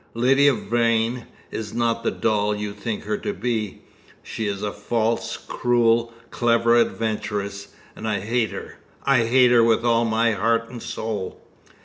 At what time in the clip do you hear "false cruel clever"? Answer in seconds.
4.73-6.75